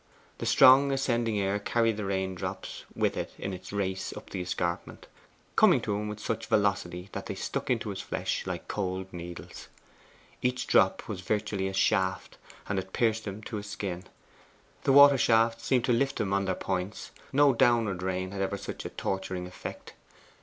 The 0.39 0.47
strong 0.47 0.91
ascending 0.91 1.37
air 1.39 1.59
carried 1.59 1.95
the 1.95 2.05
rain 2.05 2.33
drops 2.33 2.85
with 2.95 3.15
it 3.15 3.31
in 3.37 3.53
its 3.53 3.71
race 3.71 4.11
up 4.17 4.31
the 4.31 4.41
escarpment, 4.41 5.05
coming 5.55 5.79
to 5.81 5.93
him 5.95 6.07
with 6.07 6.19
such 6.19 6.47
velocity 6.47 7.09
that 7.11 7.27
they 7.27 7.35
stuck 7.35 7.69
into 7.69 7.91
his 7.91 8.01
flesh 8.01 8.47
like 8.47 8.67
cold 8.67 9.13
needles. 9.13 9.67
Each 10.41 10.65
drop 10.65 11.07
was 11.07 11.21
virtually 11.21 11.67
a 11.67 11.73
shaft, 11.75 12.39
and 12.67 12.79
it 12.79 12.93
pierced 12.93 13.25
him 13.27 13.43
to 13.43 13.57
his 13.57 13.67
skin. 13.69 14.05
The 14.85 14.91
water 14.91 15.19
shafts 15.19 15.65
seemed 15.65 15.85
to 15.85 15.93
lift 15.93 16.19
him 16.19 16.33
on 16.33 16.45
their 16.45 16.55
points: 16.55 17.11
no 17.31 17.53
downward 17.53 18.01
rain 18.01 18.33
ever 18.33 18.55
had 18.55 18.59
such 18.59 18.85
a 18.85 18.89
torturing 18.89 19.45
effect. 19.45 19.93